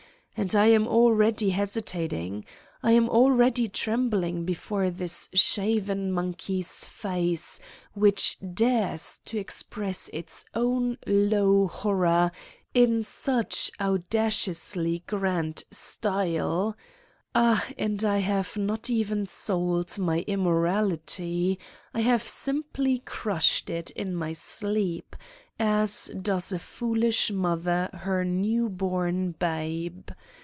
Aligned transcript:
And 0.41 0.55
I 0.55 0.67
am 0.67 0.87
already 0.87 1.51
hesitat 1.51 2.13
ing. 2.13 2.45
I 2.81 2.93
am 2.93 3.09
already 3.09 3.67
trembling 3.67 4.43
before 4.43 4.89
this 4.89 5.29
shaven 5.33 6.11
monkey's 6.11 6.83
face 6.85 7.59
which 7.93 8.37
dares 8.39 9.19
to 9.25 9.37
express 9.37 10.09
its 10.11 10.45
own 10.55 10.97
low 11.05 11.67
horror 11.67 12.31
in 12.73 13.03
such 13.03 13.69
audaciously 13.79 15.03
grand 15.05 15.63
style: 15.69 16.75
Ah, 17.35 17.63
I 17.79 18.17
have 18.17 18.57
not 18.57 18.89
even 18.89 19.27
sold 19.27 19.99
my 19.99 20.21
Immorality: 20.25 21.59
I 21.93 21.99
have 21.99 22.23
simply 22.23 22.99
crushed 22.99 23.69
it 23.69 23.91
in 23.91 24.15
my 24.15 24.33
sleep, 24.33 25.15
as 25.63 26.09
does 26.19 26.51
a 26.51 26.57
foolish 26.57 27.29
mother 27.29 27.87
her 27.93 28.25
newborn 28.25 29.31
babe. 29.33 30.09